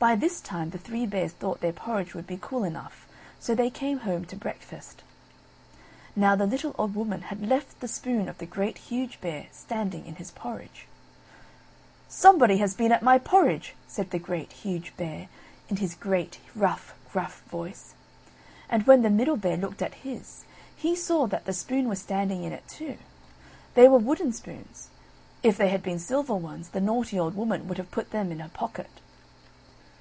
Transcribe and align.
By 0.00 0.14
this 0.14 0.40
time 0.40 0.70
the 0.70 0.78
Three 0.78 1.06
Bears 1.06 1.32
thought 1.32 1.60
their 1.60 1.72
porridge 1.72 2.14
would 2.14 2.28
be 2.28 2.38
cool 2.40 2.62
enough; 2.62 3.04
so 3.40 3.52
they 3.52 3.68
came 3.68 3.98
home 4.06 4.24
to 4.26 4.36
breakfast. 4.36 5.02
Now 6.14 6.36
the 6.36 6.46
little 6.46 6.72
old 6.78 6.94
Woman 6.94 7.22
had 7.22 7.44
left 7.48 7.80
the 7.80 7.88
spoon 7.88 8.28
of 8.28 8.38
the 8.38 8.46
Great, 8.46 8.78
Huge 8.78 9.20
Bear, 9.20 9.48
standing 9.50 10.06
in 10.06 10.14
his 10.14 10.30
porridge. 10.30 10.86
"Somebody 12.08 12.58
has 12.58 12.76
been 12.76 12.92
at 12.92 13.02
my 13.02 13.18
porridge!" 13.18 13.74
said 13.88 14.12
the 14.12 14.20
Great, 14.20 14.52
Huge 14.52 14.96
Bear, 14.96 15.26
in 15.68 15.78
his 15.78 15.96
great, 15.96 16.38
rough, 16.54 16.94
gruff 17.10 17.42
voice. 17.50 17.94
And 18.70 18.86
when 18.86 19.02
the 19.02 19.10
Middle 19.10 19.36
Bear 19.36 19.56
looked 19.56 19.82
at 19.82 19.94
his, 20.06 20.44
he 20.76 20.94
saw 20.94 21.26
that 21.26 21.44
the 21.44 21.52
spoon 21.52 21.88
was 21.88 21.98
standing 21.98 22.44
in 22.44 22.52
it 22.52 22.68
too. 22.68 22.98
They 23.74 23.88
were 23.88 23.98
wooden 23.98 24.32
spoons; 24.32 24.90
if 25.42 25.56
they 25.56 25.70
had 25.70 25.82
been 25.82 25.98
silver 25.98 26.36
ones, 26.36 26.68
the 26.68 26.80
naughty 26.80 27.18
old 27.18 27.34
Woman 27.34 27.66
would 27.66 27.78
have 27.78 27.90
put 27.90 28.12
them 28.12 28.30
in 28.30 28.38
her 28.38 28.48
pocket. 28.50 28.88